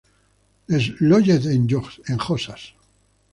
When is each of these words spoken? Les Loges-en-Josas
Les 0.67 0.95
Loges-en-Josas 0.99 2.73